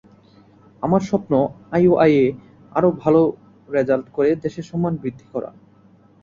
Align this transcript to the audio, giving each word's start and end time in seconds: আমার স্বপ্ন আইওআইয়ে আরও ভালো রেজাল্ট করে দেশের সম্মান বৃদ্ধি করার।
আমার 0.83 1.01
স্বপ্ন 1.01 1.31
আইওআইয়ে 1.71 2.25
আরও 2.71 2.89
ভালো 3.03 3.21
রেজাল্ট 3.69 4.07
করে 4.13 4.29
দেশের 4.35 4.65
সম্মান 4.71 4.93
বৃদ্ধি 4.95 5.25
করার। 5.33 5.55